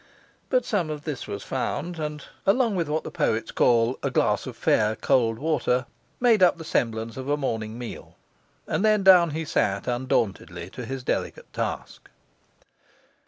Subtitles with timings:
[0.49, 4.47] But some of this was found, and (along with what the poets call a glass
[4.47, 5.85] of fair, cold water)
[6.19, 8.15] made up a semblance of a morning meal,
[8.65, 12.09] and then down he sat undauntedly to his delicate task.